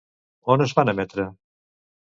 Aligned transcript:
On 0.53 0.65
es 0.65 0.73
van 0.81 0.93
emetre? 0.95 1.29